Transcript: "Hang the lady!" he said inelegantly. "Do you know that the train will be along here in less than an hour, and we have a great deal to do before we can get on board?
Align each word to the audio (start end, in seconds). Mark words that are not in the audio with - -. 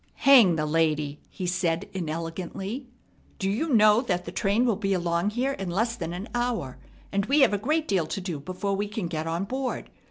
"Hang 0.25 0.55
the 0.55 0.65
lady!" 0.65 1.19
he 1.29 1.45
said 1.45 1.87
inelegantly. 1.93 2.87
"Do 3.37 3.47
you 3.47 3.69
know 3.71 4.01
that 4.01 4.25
the 4.25 4.31
train 4.31 4.65
will 4.65 4.75
be 4.75 4.93
along 4.95 5.29
here 5.29 5.51
in 5.51 5.69
less 5.69 5.95
than 5.95 6.11
an 6.11 6.27
hour, 6.33 6.79
and 7.11 7.27
we 7.27 7.41
have 7.41 7.53
a 7.53 7.59
great 7.59 7.87
deal 7.87 8.07
to 8.07 8.19
do 8.19 8.39
before 8.39 8.75
we 8.75 8.87
can 8.87 9.05
get 9.07 9.27
on 9.27 9.43
board? 9.43 9.91